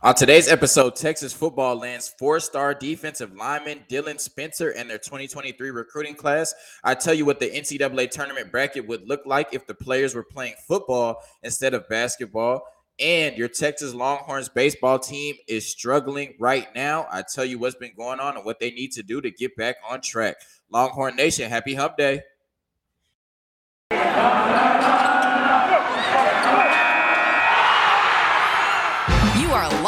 [0.00, 5.70] On today's episode, Texas football lands four star defensive lineman Dylan Spencer and their 2023
[5.70, 6.54] recruiting class.
[6.84, 10.22] I tell you what the NCAA tournament bracket would look like if the players were
[10.22, 12.62] playing football instead of basketball.
[13.00, 17.08] And your Texas Longhorns baseball team is struggling right now.
[17.10, 19.56] I tell you what's been going on and what they need to do to get
[19.56, 20.36] back on track.
[20.70, 22.22] Longhorn Nation, happy hump day.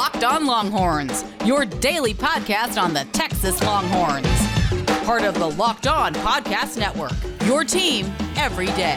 [0.01, 4.27] Locked On Longhorns, your daily podcast on the Texas Longhorns.
[5.05, 7.13] Part of the Locked On Podcast Network,
[7.45, 8.97] your team every day.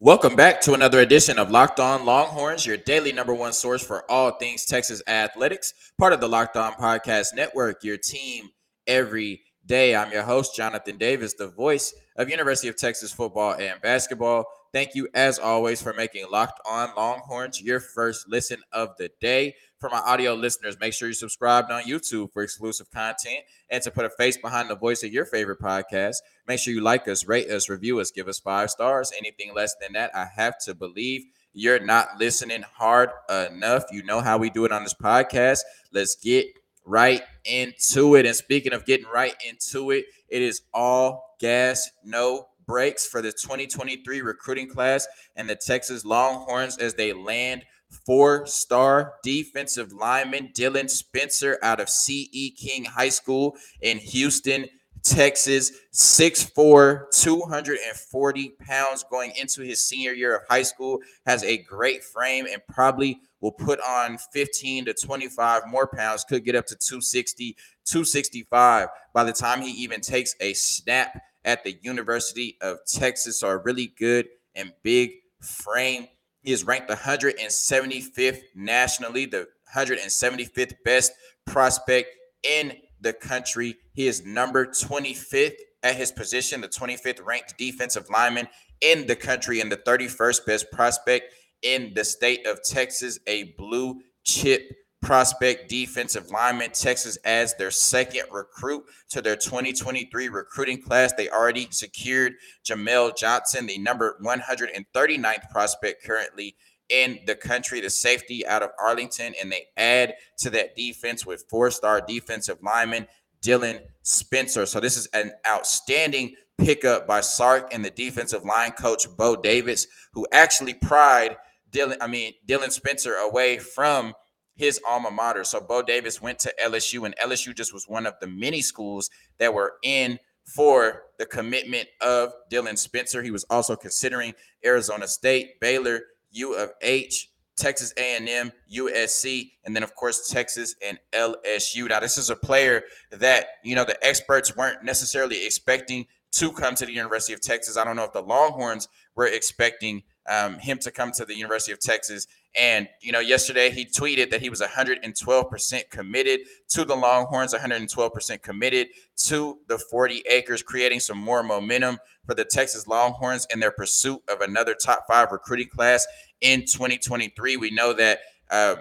[0.00, 4.02] Welcome back to another edition of Locked On Longhorns, your daily number one source for
[4.10, 8.48] all things Texas athletics, part of the Locked On Podcast Network, your team
[8.88, 9.94] every day.
[9.94, 14.46] I'm your host, Jonathan Davis, the voice of University of Texas football and basketball.
[14.72, 19.54] Thank you, as always, for making Locked On Longhorns your first listen of the day.
[19.78, 23.90] For my audio listeners, make sure you subscribed on YouTube for exclusive content and to
[23.90, 26.16] put a face behind the voice of your favorite podcast.
[26.48, 29.12] Make sure you like us, rate us, review us, give us five stars.
[29.18, 33.10] Anything less than that, I have to believe you're not listening hard
[33.50, 33.84] enough.
[33.90, 35.60] You know how we do it on this podcast.
[35.92, 36.46] Let's get
[36.86, 38.24] right into it.
[38.24, 43.32] And speaking of getting right into it, it is all gas, no brakes for the
[43.32, 47.64] 2023 recruiting class and the Texas Longhorns as they land
[48.04, 52.50] four star defensive lineman Dylan Spencer out of C.E.
[52.52, 54.66] King High School in Houston,
[55.08, 62.02] Texas, 6'4, 240 pounds going into his senior year of high school, has a great
[62.02, 66.74] frame and probably will put on 15 to 25 more pounds, could get up to
[66.74, 73.40] 260, 265 by the time he even takes a snap at the University of Texas.
[73.40, 76.08] So a really good and big frame.
[76.42, 81.12] He is ranked 175th nationally, the 175th best
[81.44, 82.08] prospect
[82.42, 83.76] in the country.
[83.92, 88.48] He is number 25th at his position, the 25th ranked defensive lineman
[88.80, 94.00] in the country, and the 31st best prospect in the state of Texas, a blue
[94.24, 94.70] chip
[95.02, 96.70] prospect defensive lineman.
[96.72, 101.12] Texas adds their second recruit to their 2023 recruiting class.
[101.12, 102.34] They already secured
[102.64, 106.56] Jamel Johnson, the number 139th prospect currently
[106.88, 111.44] in the country, the safety out of Arlington, and they add to that defense with
[111.48, 113.06] four-star defensive lineman
[113.42, 114.66] Dylan Spencer.
[114.66, 119.86] So this is an outstanding pickup by Sark and the defensive line coach Bo Davis,
[120.12, 121.36] who actually pried
[121.70, 124.14] Dylan, I mean Dylan Spencer away from
[124.54, 125.44] his alma mater.
[125.44, 129.10] So Bo Davis went to LSU, and LSU just was one of the many schools
[129.38, 130.18] that were in
[130.54, 133.22] for the commitment of Dylan Spencer.
[133.22, 134.32] He was also considering
[134.64, 136.02] Arizona State, Baylor,
[136.36, 141.88] U of H, Texas A&M, USC, and then of course Texas and LSU.
[141.88, 146.74] Now this is a player that you know the experts weren't necessarily expecting to come
[146.74, 147.78] to the University of Texas.
[147.78, 151.72] I don't know if the Longhorns were expecting um, him to come to the University
[151.72, 152.26] of Texas.
[152.58, 158.42] And, you know, yesterday he tweeted that he was 112% committed to the Longhorns, 112%
[158.42, 158.88] committed
[159.24, 164.20] to the 40 acres, creating some more momentum for the Texas Longhorns in their pursuit
[164.28, 166.06] of another top five recruiting class
[166.40, 167.56] in 2023.
[167.56, 168.20] We know that.
[168.50, 168.76] Uh,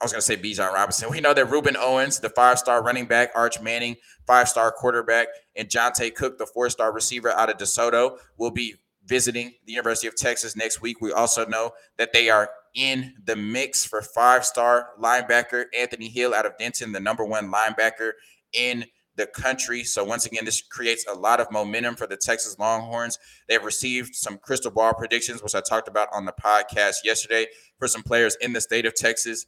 [0.00, 1.10] I was going to say Bijan Robinson.
[1.10, 5.28] We know that Rueben Owens, the five star running back, Arch Manning, five star quarterback,
[5.56, 10.06] and Johntay Cook, the four star receiver out of DeSoto, will be visiting the University
[10.08, 11.02] of Texas next week.
[11.02, 16.34] We also know that they are in the mix for five star linebacker Anthony Hill
[16.34, 18.12] out of Denton, the number one linebacker
[18.52, 18.84] in
[19.16, 19.84] the country.
[19.84, 23.18] So, once again, this creates a lot of momentum for the Texas Longhorns.
[23.48, 27.46] They've received some crystal ball predictions, which I talked about on the podcast yesterday
[27.78, 29.46] for some players in the state of Texas.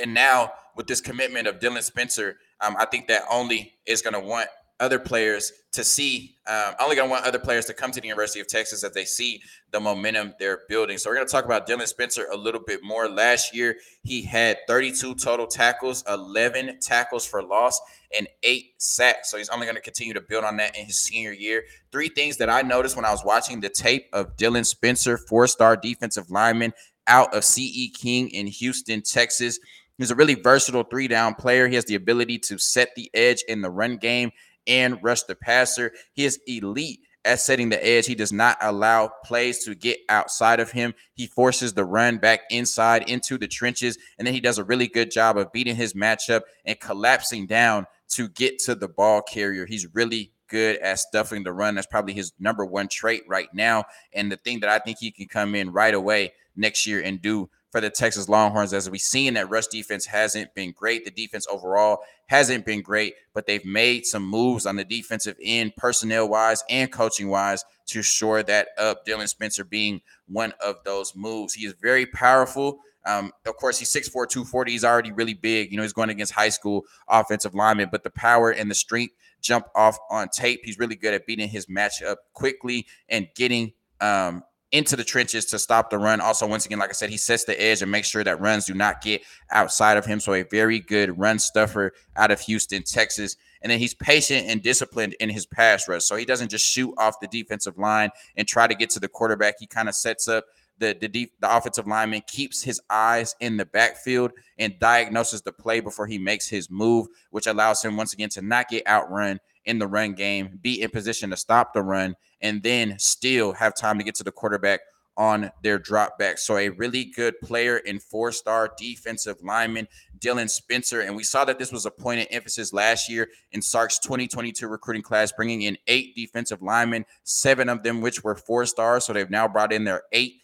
[0.00, 4.14] And now, with this commitment of Dylan Spencer, um, I think that only is going
[4.14, 4.48] to want
[4.80, 6.36] other players to see.
[6.46, 8.92] Um, only going to want other players to come to the University of Texas as
[8.92, 9.40] they see
[9.70, 10.98] the momentum they're building.
[10.98, 13.08] So we're going to talk about Dylan Spencer a little bit more.
[13.08, 17.80] Last year, he had 32 total tackles, 11 tackles for loss,
[18.18, 19.30] and eight sacks.
[19.30, 21.62] So he's only going to continue to build on that in his senior year.
[21.92, 25.76] Three things that I noticed when I was watching the tape of Dylan Spencer, four-star
[25.76, 26.72] defensive lineman
[27.06, 29.60] out of CE King in Houston, Texas.
[29.98, 31.68] He's a really versatile three down player.
[31.68, 34.32] He has the ability to set the edge in the run game
[34.70, 35.92] and rush the passer.
[36.14, 38.06] He is elite at setting the edge.
[38.06, 40.94] He does not allow plays to get outside of him.
[41.12, 44.86] He forces the run back inside into the trenches, and then he does a really
[44.86, 49.66] good job of beating his matchup and collapsing down to get to the ball carrier.
[49.66, 51.74] He's really good at stuffing the run.
[51.74, 53.84] That's probably his number one trait right now.
[54.12, 57.20] And the thing that I think he can come in right away next year and
[57.20, 61.04] do for the Texas Longhorns, as we've seen that rush defense hasn't been great.
[61.04, 65.76] The defense overall hasn't been great, but they've made some moves on the defensive end,
[65.76, 69.06] personnel wise and coaching wise, to shore that up.
[69.06, 71.54] Dylan Spencer being one of those moves.
[71.54, 72.80] He is very powerful.
[73.06, 74.72] Um, of course, he's 6'4, 240.
[74.72, 75.70] He's already really big.
[75.70, 79.14] You know, he's going against high school offensive linemen, but the power and the strength
[79.40, 80.60] jump off on tape.
[80.64, 85.58] He's really good at beating his matchup quickly and getting um, into the trenches to
[85.58, 86.20] stop the run.
[86.20, 88.66] Also, once again, like I said, he sets the edge and makes sure that runs
[88.66, 90.20] do not get outside of him.
[90.20, 93.36] So, a very good run stuffer out of Houston, Texas.
[93.62, 96.04] And then he's patient and disciplined in his pass rush.
[96.04, 99.08] So, he doesn't just shoot off the defensive line and try to get to the
[99.08, 99.54] quarterback.
[99.58, 100.44] He kind of sets up
[100.78, 105.52] the the, deep, the offensive lineman keeps his eyes in the backfield and diagnoses the
[105.52, 109.38] play before he makes his move, which allows him once again to not get outrun
[109.64, 113.74] in the run game, be in position to stop the run, and then still have
[113.74, 114.80] time to get to the quarterback
[115.16, 116.38] on their drop back.
[116.38, 119.86] So a really good player and four-star defensive lineman,
[120.18, 121.00] Dylan Spencer.
[121.00, 124.66] And we saw that this was a point of emphasis last year in Sark's 2022
[124.66, 129.04] recruiting class, bringing in eight defensive linemen, seven of them which were four stars.
[129.04, 130.40] So they've now brought in their eight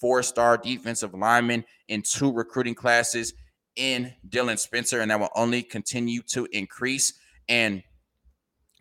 [0.00, 3.32] four star defensive linemen in two recruiting classes
[3.76, 7.14] in Dylan Spencer, and that will only continue to increase.
[7.48, 7.82] And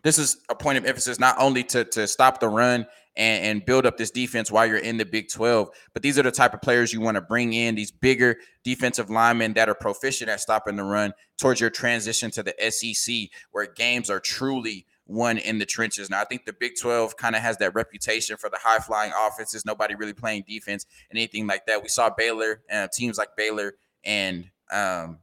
[0.05, 2.85] this is a point of emphasis not only to, to stop the run
[3.17, 6.21] and, and build up this defense while you're in the Big 12, but these are
[6.21, 9.73] the type of players you want to bring in, these bigger defensive linemen that are
[9.73, 13.15] proficient at stopping the run towards your transition to the SEC,
[13.49, 16.07] where games are truly one in the trenches.
[16.11, 19.11] Now, I think the Big 12 kind of has that reputation for the high flying
[19.27, 21.81] offenses, nobody really playing defense and anything like that.
[21.81, 23.73] We saw Baylor, uh, teams like Baylor
[24.03, 25.17] and um,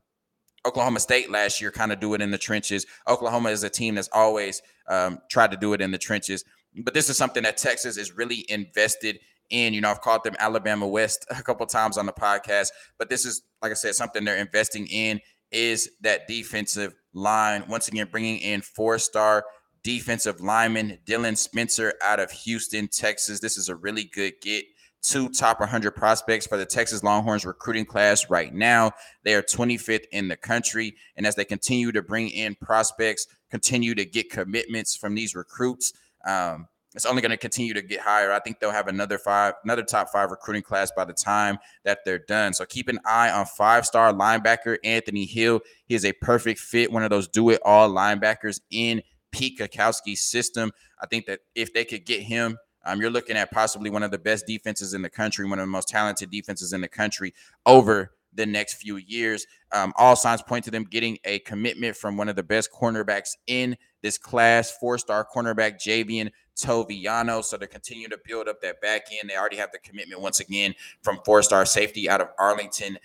[0.67, 2.87] Oklahoma State last year kind of do it in the trenches.
[3.09, 6.45] Oklahoma is a team that's always um, tried to do it in the trenches.
[6.77, 9.19] But this is something that Texas is really invested
[9.51, 9.75] in.
[9.75, 13.25] You know, I've called them Alabama West a couple times on the podcast, but this
[13.25, 15.21] is, like I said, something they're investing in
[15.51, 17.65] is that defensive line.
[17.69, 19.45] Once again, bringing in four star
[19.83, 23.41] defensive lineman Dylan Spencer out of Houston, Texas.
[23.41, 24.65] This is a really good get.
[25.03, 28.93] Two top 100 prospects for the Texas Longhorns recruiting class right now.
[29.25, 30.97] They are 25th in the country.
[31.17, 35.93] And as they continue to bring in prospects, continue to get commitments from these recruits,
[36.25, 38.33] um, it's only going to continue to get higher.
[38.33, 42.01] I think they'll have another five, another top five recruiting class by the time that
[42.05, 42.53] they're done.
[42.53, 45.61] So keep an eye on five-star linebacker Anthony Hill.
[45.87, 50.71] He is a perfect fit, one of those do-it-all linebackers in Pete Kwiatkowski's system.
[51.01, 54.11] I think that if they could get him, um, you're looking at possibly one of
[54.11, 57.35] the best defenses in the country, one of the most talented defenses in the country
[57.67, 59.47] over the next few years.
[59.73, 63.37] Um, all signs point to them getting a commitment from one of the best cornerbacks
[63.47, 67.45] in this class, four-star cornerback Javien Toviano.
[67.45, 70.41] So to continue to build up that back end, they already have the commitment once
[70.41, 72.99] again from four-star safety out of Arlington,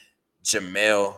[0.44, 1.18] Jamel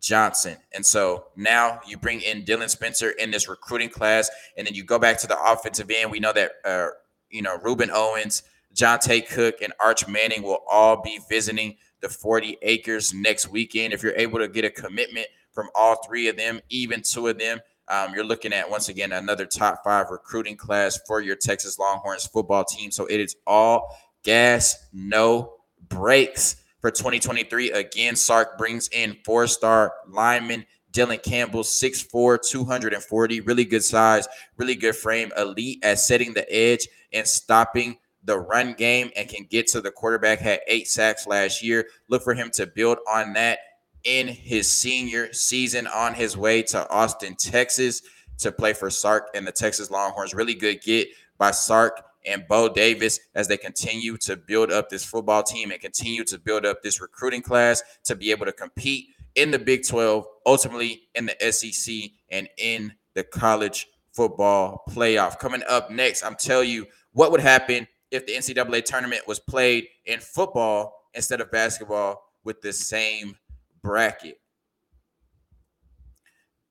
[0.00, 0.56] Johnson.
[0.74, 4.84] And so now you bring in Dylan Spencer in this recruiting class, and then you
[4.84, 6.10] go back to the offensive end.
[6.10, 6.88] We know that uh,
[7.34, 8.44] you know Rueben Owens,
[8.74, 13.92] Johntay Cook, and Arch Manning will all be visiting the 40 acres next weekend.
[13.92, 17.38] If you're able to get a commitment from all three of them, even two of
[17.38, 21.78] them, um, you're looking at once again another top five recruiting class for your Texas
[21.78, 22.90] Longhorns football team.
[22.90, 25.54] So it is all gas, no
[25.88, 27.72] brakes for 2023.
[27.72, 30.64] Again, Sark brings in four star lineman
[30.94, 36.86] Dylan Campbell, 6'4, 240, really good size, really good frame, elite at setting the edge
[37.12, 40.38] and stopping the run game and can get to the quarterback.
[40.38, 41.86] Had eight sacks last year.
[42.08, 43.58] Look for him to build on that
[44.04, 48.02] in his senior season on his way to Austin, Texas
[48.38, 50.34] to play for Sark and the Texas Longhorns.
[50.34, 51.08] Really good get
[51.38, 55.80] by Sark and Bo Davis as they continue to build up this football team and
[55.80, 59.86] continue to build up this recruiting class to be able to compete in the Big
[59.86, 61.94] 12, ultimately in the SEC
[62.30, 65.38] and in the college football playoff.
[65.38, 69.88] Coming up next, I'm telling you what would happen if the NCAA tournament was played
[70.06, 73.36] in football instead of basketball with the same
[73.82, 74.38] bracket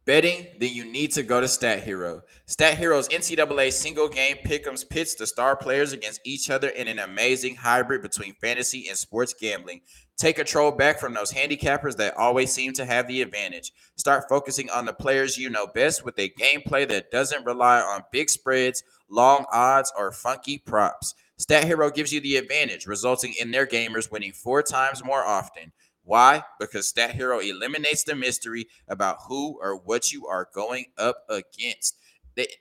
[0.05, 2.21] betting, then you need to go to Stat Hero.
[2.45, 6.99] Stat Hero's NCAA single game pick'ems pits the star players against each other in an
[6.99, 9.81] amazing hybrid between fantasy and sports gambling.
[10.17, 13.71] Take control back from those handicappers that always seem to have the advantage.
[13.95, 18.03] Start focusing on the players you know best with a gameplay that doesn't rely on
[18.11, 21.15] big spreads, long odds, or funky props.
[21.37, 25.71] Stat Hero gives you the advantage, resulting in their gamers winning four times more often.
[26.03, 26.43] Why?
[26.59, 31.97] Because Stat Hero eliminates the mystery about who or what you are going up against.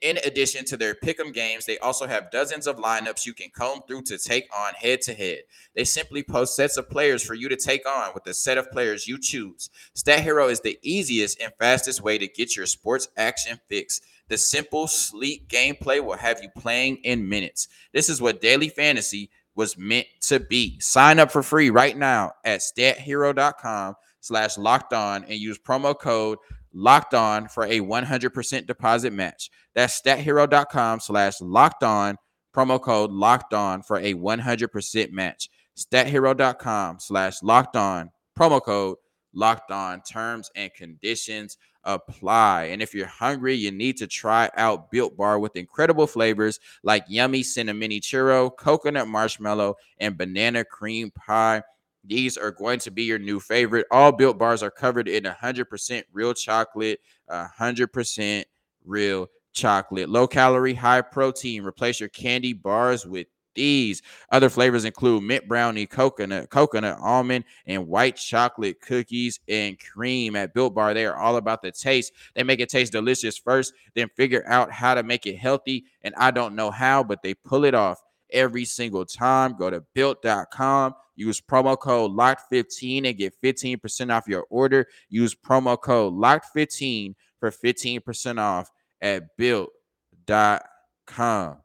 [0.02, 3.80] In addition to their pick'em games, they also have dozens of lineups you can comb
[3.88, 5.40] through to take on head to head.
[5.74, 8.70] They simply post sets of players for you to take on with the set of
[8.70, 9.70] players you choose.
[9.94, 14.02] Stat Hero is the easiest and fastest way to get your sports action fix.
[14.28, 17.66] The simple, sleek gameplay will have you playing in minutes.
[17.94, 20.78] This is what daily fantasy was meant to be.
[20.80, 26.38] Sign up for free right now at stathero.com slash locked on and use promo code
[26.72, 29.50] locked on for a 100% deposit match.
[29.74, 32.16] That's stathero.com slash locked on,
[32.54, 35.48] promo code locked on for a 100% match.
[35.76, 38.96] Stathero.com slash locked on, promo code
[39.34, 40.02] locked on.
[40.02, 42.64] Terms and conditions apply.
[42.64, 47.04] And if you're hungry, you need to try out Built Bar with incredible flavors like
[47.08, 51.62] yummy cinnamon churro, coconut marshmallow, and banana cream pie.
[52.04, 53.86] These are going to be your new favorite.
[53.90, 58.44] All built bars are covered in 100% real chocolate, 100%
[58.84, 60.08] real chocolate.
[60.08, 61.62] Low calorie, high protein.
[61.62, 64.02] Replace your candy bars with these.
[64.30, 70.36] Other flavors include mint brownie, coconut, coconut almond, and white chocolate cookies and cream.
[70.36, 72.12] At Built Bar, they are all about the taste.
[72.34, 75.84] They make it taste delicious first, then figure out how to make it healthy.
[76.02, 79.56] And I don't know how, but they pull it off every single time.
[79.56, 84.86] Go to built.com, use promo code LOCKED15 and get 15% off your order.
[85.08, 91.61] Use promo code LOCKED15 for 15% off at built.com.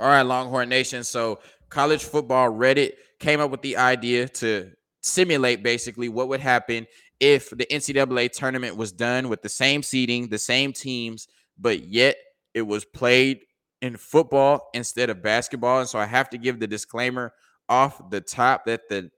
[0.00, 1.04] All right, Longhorn Nation.
[1.04, 4.70] So, college football Reddit came up with the idea to
[5.02, 6.86] simulate basically what would happen
[7.20, 11.28] if the NCAA tournament was done with the same seating, the same teams,
[11.58, 12.16] but yet
[12.54, 13.40] it was played
[13.82, 15.80] in football instead of basketball.
[15.80, 17.34] And so I have to give the disclaimer
[17.68, 19.10] off the top that the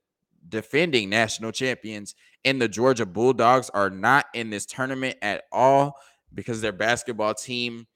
[0.49, 2.13] defending national champions
[2.43, 5.95] and the Georgia Bulldogs are not in this tournament at all
[6.33, 7.87] because their basketball team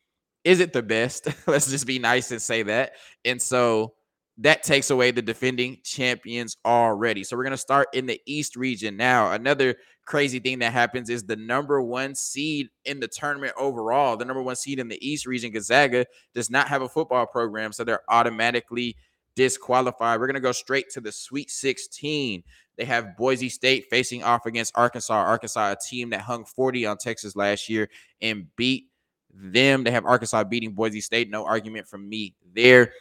[0.47, 1.27] isn't the best.
[1.47, 2.93] Let's just be nice and say that.
[3.25, 3.93] And so
[4.37, 7.25] that takes away the defending champions already.
[7.25, 9.33] So we're going to start in the East region now.
[9.33, 9.75] Another
[10.05, 14.41] crazy thing that happens is the number one seed in the tournament overall, the number
[14.41, 17.73] one seed in the East region, Gonzaga, does not have a football program.
[17.73, 18.95] So they're automatically
[19.35, 20.17] disqualified.
[20.17, 22.41] We're going to go straight to the Sweet 16.
[22.77, 25.13] They have Boise State facing off against Arkansas.
[25.13, 27.89] Arkansas, a team that hung 40 on Texas last year
[28.21, 28.85] and beat
[29.37, 29.83] them.
[29.83, 31.29] They have Arkansas beating Boise State.
[31.29, 32.91] No argument from me there.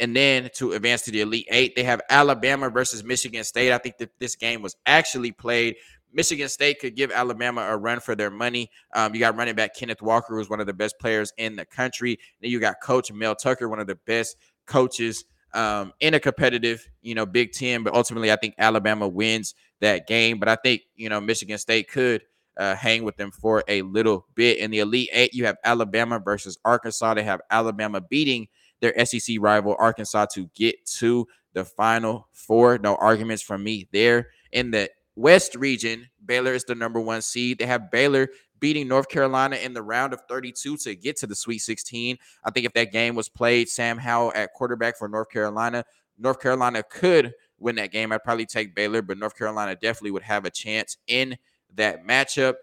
[0.00, 3.72] And then to advance to the Elite Eight, they have Alabama versus Michigan State.
[3.72, 5.76] I think that this game was actually played.
[6.12, 8.70] Michigan State could give Alabama a run for their money.
[8.94, 11.64] Um, you got running back Kenneth Walker, who's one of the best players in the
[11.64, 12.18] country.
[12.40, 16.88] Then you got Coach Mel Tucker, one of the best coaches um, in a competitive,
[17.02, 17.82] you know, Big Ten.
[17.82, 20.38] But ultimately, I think Alabama wins that game.
[20.38, 22.22] But I think you know Michigan State could
[22.58, 24.58] uh, hang with them for a little bit.
[24.58, 27.14] In the Elite Eight, you have Alabama versus Arkansas.
[27.14, 28.48] They have Alabama beating
[28.80, 32.78] their SEC rival Arkansas to get to the final four.
[32.78, 34.28] No arguments from me there.
[34.52, 37.58] In the West region, Baylor is the number one seed.
[37.58, 38.28] They have Baylor
[38.60, 42.16] beating North Carolina in the round of 32 to get to the Sweet 16.
[42.44, 45.84] I think if that game was played, Sam Howell at quarterback for North Carolina,
[46.18, 48.12] North Carolina could win that game.
[48.12, 51.36] I'd probably take Baylor, but North Carolina definitely would have a chance in
[51.74, 52.54] that matchup.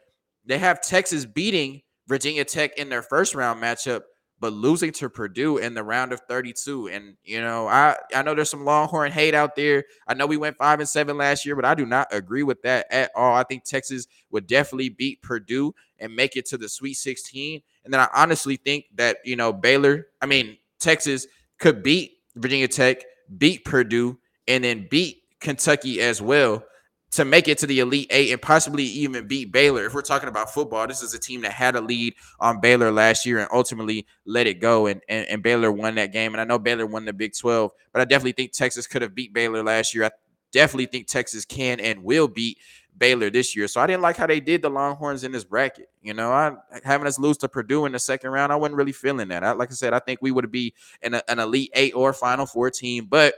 [0.46, 4.02] They have Texas beating Virginia Tech in their first round matchup
[4.40, 6.90] but losing to Purdue in the round of 32.
[6.90, 9.86] And you know, I I know there's some Longhorn hate out there.
[10.08, 12.62] I know we went five and seven last year, but I do not agree with
[12.64, 13.34] that at all.
[13.34, 17.62] I think Texas would definitely beat Purdue and make it to the Sweet 16.
[17.86, 21.28] And then I honestly think that you know Baylor, I mean Texas
[21.60, 23.04] could beat Virginia Tech,
[23.38, 26.64] beat Purdue, and then beat Kentucky as well
[27.12, 29.86] to make it to the Elite Eight and possibly even beat Baylor.
[29.86, 32.92] If we're talking about football, this is a team that had a lead on Baylor
[32.92, 34.88] last year and ultimately let it go.
[34.88, 36.34] And, and, and Baylor won that game.
[36.34, 39.16] And I know Baylor won the Big 12, but I definitely think Texas could have
[39.16, 40.06] beat Baylor last year.
[40.06, 40.12] I
[40.52, 42.58] definitely think Texas can and will beat
[42.98, 43.68] Baylor this year.
[43.68, 45.90] So I didn't like how they did the Longhorns in this bracket.
[46.02, 48.92] You know, I having us lose to Purdue in the second round, I wasn't really
[48.92, 49.44] feeling that.
[49.44, 52.14] I, like I said, I think we would be in a, an Elite Eight or
[52.14, 53.36] Final Four team, but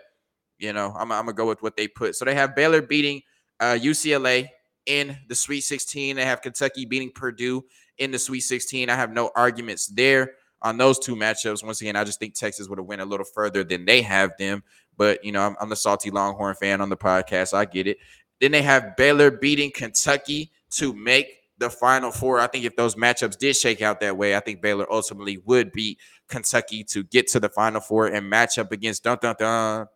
[0.59, 2.15] you know, I'm, I'm gonna go with what they put.
[2.15, 3.21] So they have Baylor beating
[3.59, 4.49] uh, UCLA
[4.85, 6.15] in the Sweet 16.
[6.15, 7.63] They have Kentucky beating Purdue
[7.97, 8.89] in the Sweet 16.
[8.89, 11.63] I have no arguments there on those two matchups.
[11.63, 14.31] Once again, I just think Texas would have went a little further than they have
[14.37, 14.63] them.
[14.95, 17.53] But you know, I'm, I'm the salty Longhorn fan on the podcast.
[17.53, 17.97] I get it.
[18.41, 22.39] Then they have Baylor beating Kentucky to make the Final Four.
[22.39, 25.71] I think if those matchups did shake out that way, I think Baylor ultimately would
[25.71, 29.87] beat Kentucky to get to the Final Four and match up against dun dun dun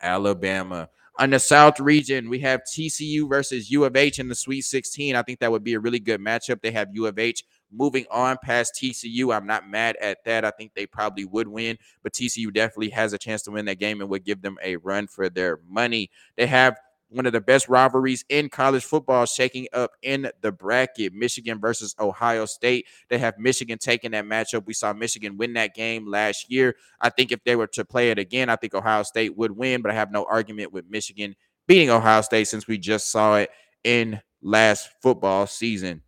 [0.00, 0.88] Alabama.
[1.18, 5.16] On the South region, we have TCU versus U of H in the Sweet 16.
[5.16, 6.60] I think that would be a really good matchup.
[6.60, 7.42] They have U of H
[7.72, 9.34] moving on past TCU.
[9.34, 10.44] I'm not mad at that.
[10.44, 13.78] I think they probably would win, but TCU definitely has a chance to win that
[13.78, 16.10] game and would give them a run for their money.
[16.36, 21.12] They have one of the best rivalries in college football shaking up in the bracket
[21.12, 22.86] Michigan versus Ohio State.
[23.08, 24.66] They have Michigan taking that matchup.
[24.66, 26.74] We saw Michigan win that game last year.
[27.00, 29.82] I think if they were to play it again, I think Ohio State would win,
[29.82, 31.36] but I have no argument with Michigan
[31.66, 33.50] beating Ohio State since we just saw it
[33.84, 36.02] in last football season.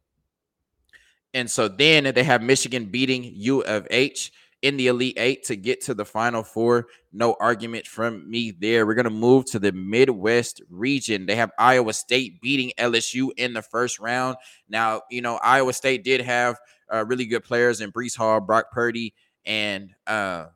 [1.35, 5.57] And so then they have Michigan beating U of H in the Elite Eight to
[5.57, 6.87] get to the Final Four.
[7.13, 8.87] No argument from me there.
[8.87, 11.27] We're going to move to the Midwest region.
[11.27, 14.37] They have Iowa State beating LSU in the first round.
[14.69, 16.59] Now, you know, Iowa State did have
[16.93, 20.47] uh, really good players in Breece Hall, Brock Purdy, and uh,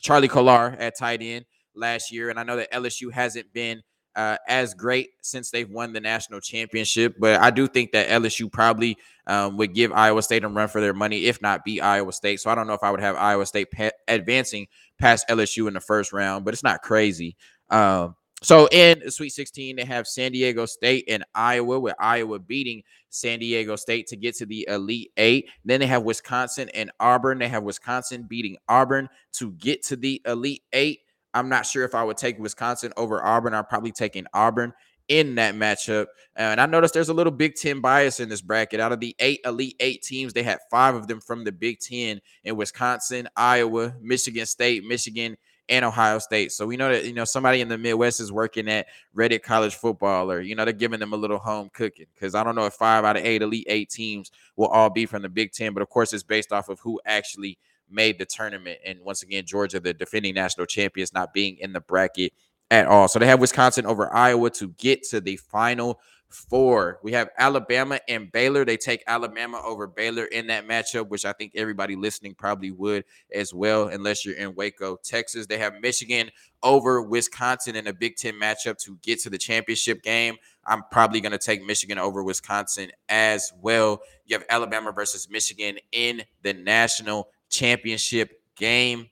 [0.00, 2.30] Charlie Kolar at tight end last year.
[2.30, 3.82] And I know that LSU hasn't been
[4.18, 7.14] uh, as great since they've won the national championship.
[7.20, 8.98] But I do think that LSU probably
[9.28, 12.40] um, would give Iowa State a run for their money, if not beat Iowa State.
[12.40, 14.66] So I don't know if I would have Iowa State pa- advancing
[14.98, 17.36] past LSU in the first round, but it's not crazy.
[17.70, 22.40] Um, so in the Sweet 16, they have San Diego State and Iowa, with Iowa
[22.40, 25.48] beating San Diego State to get to the Elite Eight.
[25.64, 27.38] Then they have Wisconsin and Auburn.
[27.38, 31.02] They have Wisconsin beating Auburn to get to the Elite Eight.
[31.34, 33.54] I'm not sure if I would take Wisconsin over Auburn.
[33.54, 34.72] I'm probably taking Auburn
[35.08, 36.06] in that matchup.
[36.36, 38.80] And I noticed there's a little Big Ten bias in this bracket.
[38.80, 41.80] Out of the eight Elite Eight teams, they had five of them from the Big
[41.80, 45.36] Ten in Wisconsin, Iowa, Michigan State, Michigan,
[45.68, 46.52] and Ohio State.
[46.52, 49.74] So we know that you know somebody in the Midwest is working at Reddit College
[49.74, 52.06] Football, or you know they're giving them a little home cooking.
[52.14, 55.06] Because I don't know if five out of eight Elite Eight teams will all be
[55.06, 57.58] from the Big Ten, but of course it's based off of who actually
[57.90, 58.78] made the tournament.
[58.84, 62.32] And once again, Georgia, the defending national champions, not being in the bracket
[62.70, 63.08] at all.
[63.08, 66.98] So they have Wisconsin over Iowa to get to the final four.
[67.02, 68.64] We have Alabama and Baylor.
[68.64, 73.04] They take Alabama over Baylor in that matchup, which I think everybody listening probably would
[73.34, 75.46] as well, unless you're in Waco, Texas.
[75.46, 76.30] They have Michigan
[76.62, 80.36] over Wisconsin in a Big Ten matchup to get to the championship game.
[80.66, 84.00] I'm probably going to take Michigan over Wisconsin as well.
[84.26, 89.08] You have Alabama versus Michigan in the national championship game.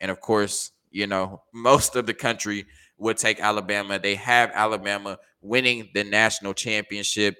[0.00, 2.66] And of course, you know, most of the country
[2.98, 3.98] would take Alabama.
[3.98, 7.36] They have Alabama winning the national championship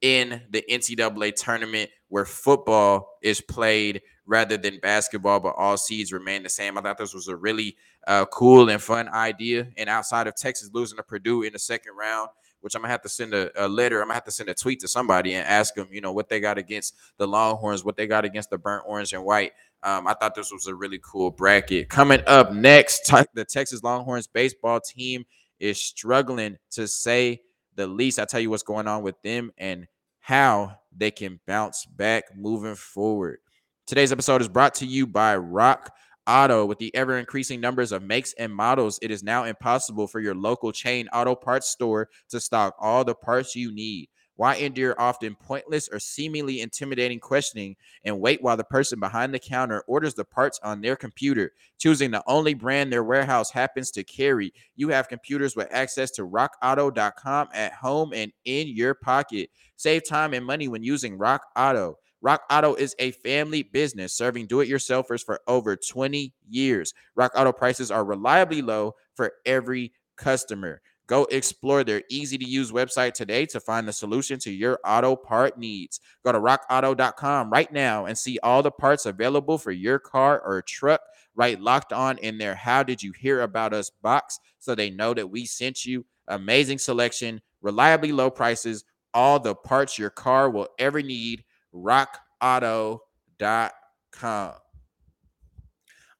[0.00, 6.42] in the NCAA tournament where football is played rather than basketball, but all seeds remain
[6.42, 6.76] the same.
[6.76, 9.68] I thought this was a really uh, cool and fun idea.
[9.76, 12.30] And outside of Texas losing to Purdue in the second round,
[12.64, 14.00] which I'm gonna have to send a, a, letter.
[14.00, 16.30] I'm gonna have to send a tweet to somebody and ask them, you know, what
[16.30, 19.52] they got against the Longhorns, what they got against the burnt orange and white.
[19.82, 21.90] Um, I thought this was a really cool bracket.
[21.90, 25.26] Coming up next, the Texas Longhorns baseball team
[25.60, 27.42] is struggling to say
[27.74, 28.18] the least.
[28.18, 29.86] I tell you what's going on with them and
[30.20, 33.40] how they can bounce back moving forward.
[33.86, 35.94] Today's episode is brought to you by Rock
[36.26, 36.64] Auto.
[36.64, 40.34] With the ever increasing numbers of makes and models, it is now impossible for your
[40.34, 44.08] local chain auto parts store to stock all the parts you need.
[44.36, 49.38] Why endure often pointless or seemingly intimidating questioning and wait while the person behind the
[49.38, 54.02] counter orders the parts on their computer, choosing the only brand their warehouse happens to
[54.02, 54.52] carry?
[54.74, 59.50] You have computers with access to rockauto.com at home and in your pocket.
[59.76, 61.98] Save time and money when using Rock Auto.
[62.24, 66.94] Rock Auto is a family business serving do it yourselfers for over 20 years.
[67.16, 70.80] Rock Auto prices are reliably low for every customer.
[71.06, 75.14] Go explore their easy to use website today to find the solution to your auto
[75.14, 76.00] part needs.
[76.24, 80.62] Go to rockauto.com right now and see all the parts available for your car or
[80.62, 81.02] truck.
[81.34, 82.54] Write locked on in there.
[82.54, 86.06] How did you hear about us box so they know that we sent you?
[86.28, 91.44] Amazing selection, reliably low prices, all the parts your car will ever need.
[91.74, 93.00] RockAuto.com.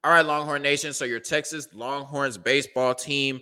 [0.03, 0.93] All right, Longhorn Nation.
[0.93, 3.41] So your Texas Longhorns baseball team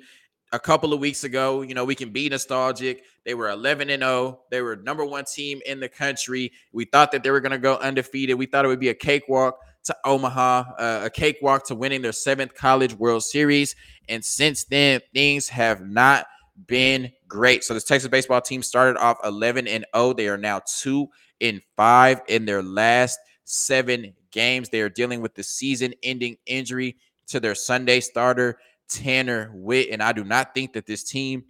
[0.53, 1.63] a couple of weeks ago.
[1.63, 3.05] You know, we can be nostalgic.
[3.25, 4.41] They were 11 and 0.
[4.51, 6.53] They were number one team in the country.
[6.73, 8.39] We thought that they were going to go undefeated.
[8.39, 12.13] We thought it would be a cakewalk to Omaha, uh, a cakewalk to winning their
[12.13, 13.75] seventh College World Series.
[14.09, 16.27] And since then, things have not
[16.67, 17.65] been great.
[17.65, 20.13] So this Texas baseball team started off 11 and 0.
[20.13, 21.09] They are now 2
[21.43, 24.71] and 5 in their last 7 games.
[24.71, 29.91] They are dealing with the season-ending injury to their Sunday starter Tanner Witt.
[29.91, 31.45] And I do not think that this team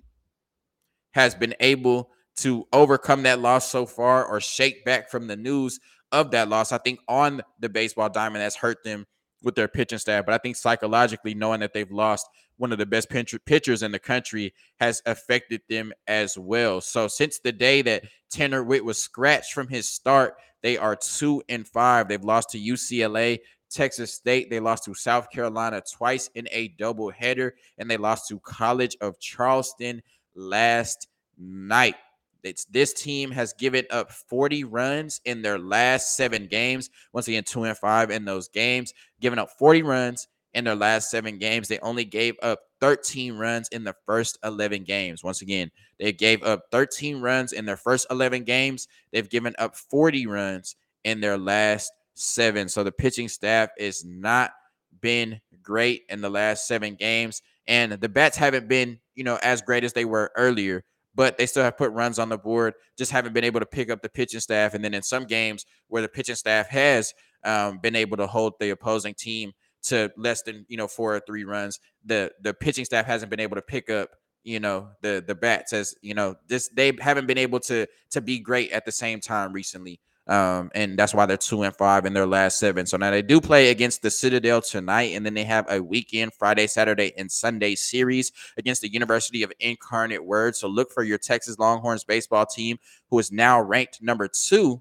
[1.12, 5.78] has been able to overcome that loss so far or shake back from the news
[6.11, 6.72] of that loss.
[6.72, 9.07] I think on the baseball diamond has hurt them
[9.42, 10.24] with their pitching staff.
[10.24, 12.26] But I think psychologically, knowing that they've lost
[12.62, 16.81] one of the best pitchers in the country, has affected them as well.
[16.81, 21.42] So since the day that Tanner Witt was scratched from his start, they are two
[21.48, 22.07] and five.
[22.07, 24.48] They've lost to UCLA, Texas State.
[24.48, 29.18] They lost to South Carolina twice in a doubleheader, and they lost to College of
[29.18, 30.01] Charleston
[30.37, 31.96] last night.
[32.44, 36.90] It's, this team has given up 40 runs in their last seven games.
[37.12, 41.10] Once again, two and five in those games, giving up 40 runs in their last
[41.10, 41.68] seven games.
[41.68, 45.24] They only gave up 13 runs in the first 11 games.
[45.24, 48.88] Once again, they gave up 13 runs in their first 11 games.
[49.12, 52.68] They've given up 40 runs in their last seven.
[52.68, 54.52] So the pitching staff is not
[55.00, 57.42] been great in the last seven games.
[57.66, 60.84] And the bats haven't been, you know, as great as they were earlier
[61.14, 62.74] but they still have put runs on the board.
[62.96, 64.74] Just haven't been able to pick up the pitching staff.
[64.74, 67.12] And then in some games where the pitching staff has
[67.44, 69.52] um, been able to hold the opposing team
[69.84, 73.40] to less than you know four or three runs, the the pitching staff hasn't been
[73.40, 74.10] able to pick up
[74.44, 78.20] you know the the bats as you know this they haven't been able to to
[78.20, 80.00] be great at the same time recently.
[80.28, 82.86] Um, and that's why they're two and five in their last seven.
[82.86, 86.32] So now they do play against the Citadel tonight, and then they have a weekend
[86.32, 90.54] Friday, Saturday, and Sunday series against the University of Incarnate Word.
[90.54, 92.78] So look for your Texas Longhorns baseball team,
[93.10, 94.80] who is now ranked number two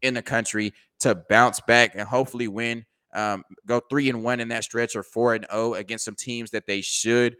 [0.00, 2.86] in the country, to bounce back and hopefully win.
[3.14, 6.50] Um, go three and one in that stretch or four and oh against some teams
[6.52, 7.36] that they should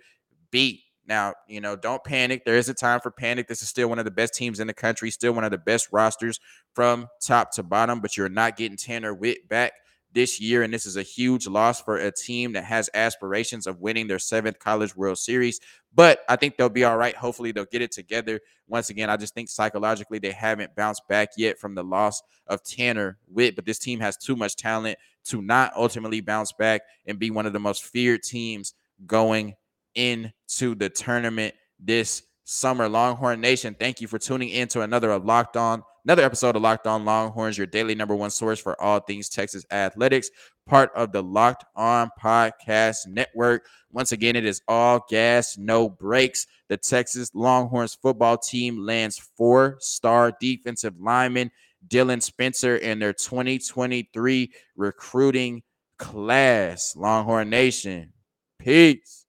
[0.50, 2.44] beat now, you know, don't panic.
[2.44, 3.48] There is a time for panic.
[3.48, 5.58] This is still one of the best teams in the country, still one of the
[5.58, 6.38] best rosters
[6.74, 9.72] from top to bottom, but you're not getting Tanner Witt back
[10.12, 10.62] this year.
[10.62, 14.18] And this is a huge loss for a team that has aspirations of winning their
[14.18, 15.60] seventh College World Series.
[15.94, 17.14] But I think they'll be all right.
[17.14, 18.40] Hopefully, they'll get it together.
[18.66, 22.62] Once again, I just think psychologically they haven't bounced back yet from the loss of
[22.62, 23.56] Tanner Witt.
[23.56, 27.46] But this team has too much talent to not ultimately bounce back and be one
[27.46, 28.74] of the most feared teams
[29.06, 29.54] going
[29.94, 32.88] into the tournament this summer.
[32.88, 36.62] Longhorn Nation, thank you for tuning in to another of Locked On, another episode of
[36.62, 40.30] Locked On Longhorns, your daily number one source for all things Texas athletics,
[40.66, 43.66] part of the Locked On Podcast Network.
[43.90, 46.46] Once again, it is all gas, no brakes.
[46.68, 51.50] The Texas Longhorns football team lands four-star defensive lineman
[51.88, 55.62] Dylan Spencer in their 2023 recruiting
[55.98, 56.96] class.
[56.96, 58.12] Longhorn Nation,
[58.58, 59.21] peace.